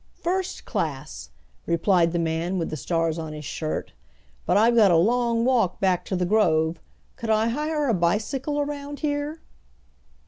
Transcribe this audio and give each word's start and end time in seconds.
"First 0.19 0.65
class," 0.65 1.29
replied 1.67 2.11
the 2.11 2.17
man 2.17 2.57
with 2.57 2.71
the 2.71 2.75
stars 2.75 3.19
on 3.19 3.33
his 3.33 3.45
shirt. 3.45 3.93
"But 4.47 4.57
I've 4.57 4.73
got 4.75 4.89
a 4.89 4.95
long 4.97 5.45
walk 5.45 5.79
back 5.79 6.05
to 6.05 6.15
the 6.15 6.25
grove. 6.25 6.79
Could 7.17 7.29
I 7.29 7.49
hire 7.49 7.87
a 7.87 7.93
bicycle 7.93 8.59
around 8.59 9.01
here?" 9.01 9.41